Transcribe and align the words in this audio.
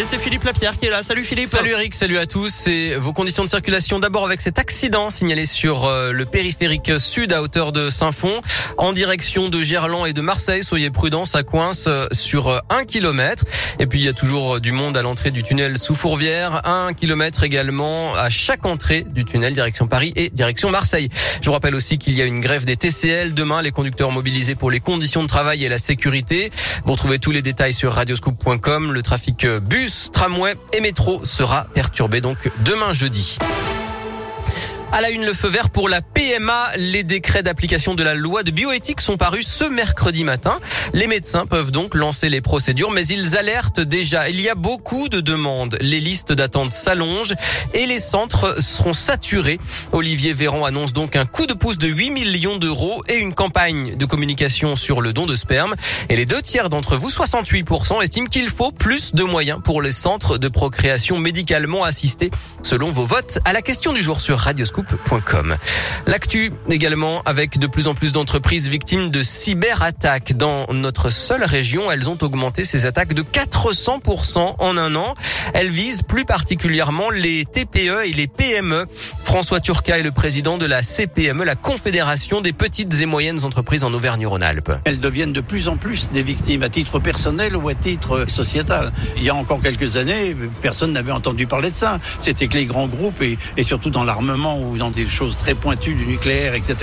Et 0.00 0.02
c'est 0.02 0.16
Philippe 0.16 0.44
Lapierre 0.44 0.78
qui 0.78 0.86
est 0.86 0.90
là. 0.90 1.02
Salut 1.02 1.24
Philippe. 1.24 1.46
Salut 1.46 1.72
Eric, 1.72 1.94
salut 1.94 2.16
à 2.16 2.24
tous. 2.24 2.68
Et 2.68 2.96
vos 2.96 3.12
conditions 3.12 3.44
de 3.44 3.50
circulation 3.50 3.98
d'abord 3.98 4.24
avec 4.24 4.40
cet 4.40 4.58
accident 4.58 5.10
signalé 5.10 5.44
sur 5.44 5.84
euh, 5.84 6.10
le 6.10 6.24
périphérique 6.24 6.92
sud 6.98 7.34
à 7.34 7.42
hauteur 7.42 7.70
de 7.70 7.90
Saint-Fond 7.90 8.40
en 8.78 8.94
direction 8.94 9.50
de 9.50 9.60
Gerland 9.60 10.06
et 10.06 10.14
de 10.14 10.22
Marseille. 10.22 10.64
Soyez 10.64 10.88
prudents, 10.88 11.26
ça 11.26 11.42
coince 11.42 11.84
euh, 11.86 12.06
sur 12.12 12.48
euh, 12.48 12.60
un 12.70 12.84
kilomètre. 12.86 13.44
Et 13.78 13.86
puis 13.86 13.98
il 13.98 14.06
y 14.06 14.08
a 14.08 14.14
toujours 14.14 14.58
du 14.58 14.72
monde 14.72 14.96
à 14.96 15.02
l'entrée 15.02 15.32
du 15.32 15.42
tunnel 15.42 15.76
sous 15.76 15.94
Fourvière. 15.94 16.66
Un 16.66 16.94
kilomètre 16.94 17.42
également 17.42 18.14
à 18.14 18.30
chaque 18.30 18.64
entrée 18.64 19.02
du 19.02 19.26
tunnel 19.26 19.52
direction 19.52 19.86
Paris 19.86 20.14
et 20.16 20.30
direction 20.30 20.70
Marseille. 20.70 21.10
Je 21.42 21.46
vous 21.46 21.52
rappelle 21.52 21.74
aussi 21.74 21.98
qu'il 21.98 22.14
y 22.14 22.22
a 22.22 22.24
une 22.24 22.40
grève 22.40 22.64
des 22.64 22.76
TCL. 22.76 23.34
Demain, 23.34 23.60
les 23.60 23.70
conducteurs 23.70 24.12
mobilisés 24.12 24.54
pour 24.54 24.70
les 24.70 24.80
conditions 24.80 25.22
de 25.22 25.28
travail 25.28 25.62
et 25.62 25.68
la 25.68 25.78
sécurité. 25.78 26.50
Vous 26.86 26.92
retrouvez 26.92 27.18
tous 27.18 27.32
les 27.32 27.42
détails 27.42 27.74
sur 27.74 27.92
radioscoop.com. 27.92 28.92
Le 28.92 29.02
trafic 29.02 29.46
bus 29.46 29.89
tramway 30.12 30.54
et 30.72 30.80
métro 30.80 31.24
sera 31.24 31.66
perturbé 31.74 32.20
donc 32.20 32.50
demain 32.64 32.92
jeudi. 32.92 33.38
À 34.92 35.00
la 35.00 35.10
une, 35.10 35.24
le 35.24 35.32
feu 35.32 35.46
vert 35.46 35.70
pour 35.70 35.88
la 35.88 36.02
PMA. 36.02 36.70
Les 36.76 37.04
décrets 37.04 37.44
d'application 37.44 37.94
de 37.94 38.02
la 38.02 38.14
loi 38.14 38.42
de 38.42 38.50
bioéthique 38.50 39.00
sont 39.00 39.16
parus 39.16 39.46
ce 39.46 39.62
mercredi 39.62 40.24
matin. 40.24 40.58
Les 40.94 41.06
médecins 41.06 41.46
peuvent 41.46 41.70
donc 41.70 41.94
lancer 41.94 42.28
les 42.28 42.40
procédures, 42.40 42.90
mais 42.90 43.06
ils 43.06 43.36
alertent 43.36 43.78
déjà. 43.78 44.28
Il 44.28 44.40
y 44.40 44.48
a 44.48 44.56
beaucoup 44.56 45.08
de 45.08 45.20
demandes. 45.20 45.78
Les 45.80 46.00
listes 46.00 46.32
d'attente 46.32 46.72
s'allongent 46.72 47.34
et 47.72 47.86
les 47.86 48.00
centres 48.00 48.60
seront 48.60 48.92
saturés. 48.92 49.60
Olivier 49.92 50.34
Véran 50.34 50.64
annonce 50.64 50.92
donc 50.92 51.14
un 51.14 51.24
coup 51.24 51.46
de 51.46 51.54
pouce 51.54 51.78
de 51.78 51.86
8 51.86 52.10
millions 52.10 52.56
d'euros 52.56 53.04
et 53.06 53.14
une 53.14 53.32
campagne 53.32 53.96
de 53.96 54.04
communication 54.06 54.74
sur 54.74 55.02
le 55.02 55.12
don 55.12 55.26
de 55.26 55.36
sperme. 55.36 55.76
Et 56.08 56.16
les 56.16 56.26
deux 56.26 56.42
tiers 56.42 56.68
d'entre 56.68 56.96
vous, 56.96 57.10
68%, 57.10 58.02
estiment 58.02 58.26
qu'il 58.26 58.48
faut 58.48 58.72
plus 58.72 59.14
de 59.14 59.22
moyens 59.22 59.60
pour 59.64 59.82
les 59.82 59.92
centres 59.92 60.36
de 60.36 60.48
procréation 60.48 61.18
médicalement 61.18 61.84
assistés, 61.84 62.32
selon 62.64 62.90
vos 62.90 63.06
votes 63.06 63.38
à 63.44 63.52
la 63.52 63.62
question 63.62 63.92
du 63.92 64.02
jour 64.02 64.20
sur 64.20 64.40
L'actu 66.06 66.52
également 66.68 67.22
avec 67.26 67.58
de 67.58 67.66
plus 67.66 67.88
en 67.88 67.94
plus 67.94 68.12
d'entreprises 68.12 68.68
victimes 68.68 69.10
de 69.10 69.22
cyberattaques. 69.22 70.36
Dans 70.36 70.66
notre 70.72 71.10
seule 71.10 71.44
région, 71.44 71.90
elles 71.90 72.08
ont 72.08 72.18
augmenté 72.20 72.64
ces 72.64 72.86
attaques 72.86 73.14
de 73.14 73.22
400% 73.22 74.54
en 74.58 74.76
un 74.76 74.94
an. 74.94 75.14
Elles 75.54 75.70
visent 75.70 76.02
plus 76.02 76.24
particulièrement 76.24 77.10
les 77.10 77.44
TPE 77.44 78.06
et 78.06 78.12
les 78.12 78.26
PME. 78.26 78.86
François 79.24 79.60
Turca 79.60 79.98
est 79.98 80.02
le 80.02 80.10
président 80.10 80.58
de 80.58 80.66
la 80.66 80.82
CPME, 80.82 81.44
la 81.44 81.54
Confédération 81.54 82.40
des 82.40 82.52
petites 82.52 83.00
et 83.00 83.06
moyennes 83.06 83.44
entreprises 83.44 83.84
en 83.84 83.92
Auvergne-Rhône-Alpes. 83.94 84.72
Elles 84.84 85.00
deviennent 85.00 85.32
de 85.32 85.40
plus 85.40 85.68
en 85.68 85.76
plus 85.76 86.10
des 86.10 86.22
victimes 86.22 86.62
à 86.62 86.68
titre 86.68 86.98
personnel 86.98 87.56
ou 87.56 87.68
à 87.68 87.74
titre 87.74 88.24
sociétal. 88.28 88.92
Il 89.16 89.22
y 89.22 89.30
a 89.30 89.34
encore 89.34 89.60
quelques 89.60 89.96
années, 89.96 90.36
personne 90.62 90.92
n'avait 90.92 91.12
entendu 91.12 91.46
parler 91.46 91.70
de 91.70 91.76
ça. 91.76 92.00
C'était 92.18 92.48
que 92.48 92.54
les 92.54 92.66
grands 92.66 92.88
groupes 92.88 93.22
et, 93.22 93.38
et 93.56 93.62
surtout 93.62 93.90
dans 93.90 94.04
l'armement 94.04 94.58
ou 94.70 94.78
dans 94.78 94.90
des 94.90 95.06
choses 95.06 95.36
très 95.36 95.54
pointues 95.54 95.94
du 95.94 96.06
nucléaire, 96.06 96.54
etc., 96.54 96.76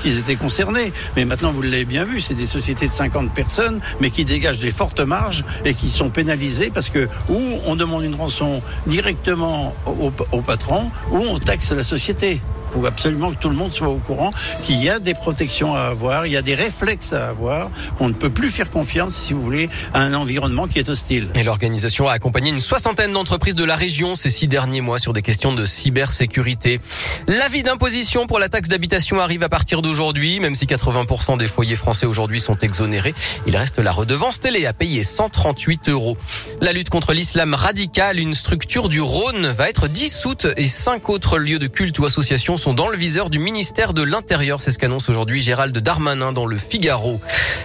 qu'ils 0.00 0.18
étaient 0.18 0.36
concernés. 0.36 0.92
Mais 1.16 1.24
maintenant, 1.24 1.52
vous 1.52 1.62
l'avez 1.62 1.84
bien 1.84 2.04
vu, 2.04 2.20
c'est 2.20 2.34
des 2.34 2.46
sociétés 2.46 2.86
de 2.86 2.92
50 2.92 3.32
personnes, 3.32 3.80
mais 4.00 4.10
qui 4.10 4.24
dégagent 4.24 4.60
des 4.60 4.70
fortes 4.70 5.00
marges 5.00 5.44
et 5.64 5.74
qui 5.74 5.90
sont 5.90 6.10
pénalisées 6.10 6.70
parce 6.70 6.90
que 6.90 7.08
ou 7.28 7.38
on 7.64 7.76
demande 7.76 8.04
une 8.04 8.14
rançon 8.14 8.62
directement 8.86 9.74
au, 9.86 10.12
au 10.32 10.42
patron, 10.42 10.90
ou 11.10 11.18
on 11.18 11.38
taxe 11.38 11.72
la 11.72 11.82
société. 11.82 12.40
Il 12.70 12.80
faut 12.80 12.86
absolument 12.86 13.30
que 13.30 13.36
tout 13.36 13.48
le 13.48 13.56
monde 13.56 13.72
soit 13.72 13.88
au 13.88 13.98
courant 13.98 14.30
qu'il 14.62 14.82
y 14.82 14.88
a 14.88 14.98
des 14.98 15.14
protections 15.14 15.74
à 15.74 15.82
avoir, 15.82 16.26
il 16.26 16.32
y 16.32 16.36
a 16.36 16.42
des 16.42 16.54
réflexes 16.54 17.12
à 17.12 17.28
avoir, 17.28 17.70
qu'on 17.96 18.08
ne 18.08 18.14
peut 18.14 18.30
plus 18.30 18.50
faire 18.50 18.70
confiance, 18.70 19.14
si 19.14 19.32
vous 19.32 19.42
voulez, 19.42 19.68
à 19.94 20.02
un 20.02 20.14
environnement 20.14 20.66
qui 20.66 20.78
est 20.78 20.88
hostile. 20.88 21.28
Et 21.34 21.44
l'organisation 21.44 22.08
a 22.08 22.12
accompagné 22.12 22.50
une 22.50 22.60
soixantaine 22.60 23.12
d'entreprises 23.12 23.54
de 23.54 23.64
la 23.64 23.76
région 23.76 24.14
ces 24.14 24.30
six 24.30 24.48
derniers 24.48 24.80
mois 24.80 24.98
sur 24.98 25.12
des 25.12 25.22
questions 25.22 25.52
de 25.52 25.64
cybersécurité. 25.64 26.80
L'avis 27.26 27.62
d'imposition 27.62 28.26
pour 28.26 28.38
la 28.38 28.48
taxe 28.48 28.68
d'habitation 28.68 29.20
arrive 29.20 29.42
à 29.42 29.48
partir 29.48 29.82
d'aujourd'hui, 29.82 30.40
même 30.40 30.54
si 30.54 30.66
80% 30.66 31.38
des 31.38 31.46
foyers 31.46 31.76
français 31.76 32.06
aujourd'hui 32.06 32.40
sont 32.40 32.58
exonérés. 32.58 33.14
Il 33.46 33.56
reste 33.56 33.78
la 33.78 33.92
redevance 33.92 34.40
télé 34.40 34.66
à 34.66 34.72
payer 34.72 35.04
138 35.04 35.88
euros. 35.88 36.16
La 36.60 36.72
lutte 36.72 36.90
contre 36.90 37.12
l'islam 37.12 37.54
radical, 37.54 38.18
une 38.18 38.34
structure 38.34 38.88
du 38.88 39.00
Rhône 39.00 39.46
va 39.46 39.68
être 39.70 39.88
dissoute 39.88 40.46
et 40.56 40.66
cinq 40.66 41.08
autres 41.08 41.38
lieux 41.38 41.58
de 41.58 41.66
culte 41.66 41.98
ou 41.98 42.04
associations 42.04 42.57
sont 42.58 42.74
dans 42.74 42.88
le 42.88 42.96
viseur 42.96 43.30
du 43.30 43.38
ministère 43.38 43.92
de 43.92 44.02
l'Intérieur. 44.02 44.60
C'est 44.60 44.70
ce 44.70 44.78
qu'annonce 44.78 45.08
aujourd'hui 45.08 45.40
Gérald 45.40 45.76
Darmanin 45.78 46.32
dans 46.32 46.44
le 46.44 46.58
Figaro. 46.58 47.20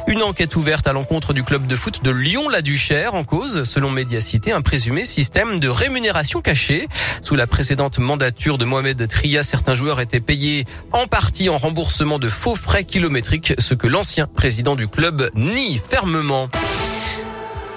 Une 0.07 0.21
enquête 0.21 0.55
ouverte 0.55 0.87
à 0.87 0.93
l'encontre 0.93 1.33
du 1.33 1.43
club 1.43 1.65
de 1.65 1.75
foot 1.75 2.03
de 2.03 2.11
Lyon-la-Duchère 2.11 3.15
en 3.15 3.23
cause, 3.23 3.63
selon 3.63 3.89
Médiacité, 3.89 4.51
un 4.51 4.61
présumé 4.61 5.03
système 5.05 5.59
de 5.59 5.67
rémunération 5.67 6.41
cachée. 6.41 6.87
Sous 7.21 7.35
la 7.35 7.47
précédente 7.47 7.97
mandature 7.97 8.57
de 8.57 8.65
Mohamed 8.65 9.07
Tria, 9.07 9.43
certains 9.43 9.75
joueurs 9.75 9.99
étaient 9.99 10.19
payés 10.19 10.65
en 10.91 11.07
partie 11.07 11.49
en 11.49 11.57
remboursement 11.57 12.19
de 12.19 12.29
faux 12.29 12.55
frais 12.55 12.83
kilométriques, 12.83 13.53
ce 13.57 13.73
que 13.73 13.87
l'ancien 13.87 14.27
président 14.27 14.75
du 14.75 14.87
club 14.87 15.29
nie 15.35 15.81
fermement. 15.89 16.49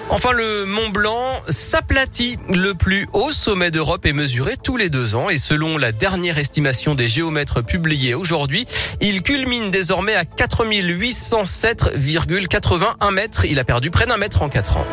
Enfin, 0.09 0.31
le 0.31 0.65
Mont 0.65 0.87
Blanc 0.89 1.41
s'aplatit. 1.49 2.39
Le 2.49 2.73
plus 2.73 3.05
haut 3.11 3.31
sommet 3.31 3.71
d'Europe 3.71 4.05
est 4.05 4.13
mesuré 4.13 4.53
tous 4.61 4.77
les 4.77 4.87
deux 4.89 5.15
ans 5.15 5.29
et 5.29 5.37
selon 5.37 5.77
la 5.77 5.91
dernière 5.91 6.37
estimation 6.37 6.95
des 6.95 7.09
géomètres 7.09 7.61
publiée 7.61 8.13
aujourd'hui, 8.13 8.65
il 9.01 9.21
culmine 9.21 9.69
désormais 9.69 10.15
à 10.15 10.23
4807,81 10.23 13.11
mètres. 13.11 13.43
Il 13.45 13.59
a 13.59 13.65
perdu 13.65 13.91
près 13.91 14.05
d'un 14.05 14.15
mètre 14.17 14.43
en 14.43 14.49
quatre 14.49 14.77
ans. 14.77 14.87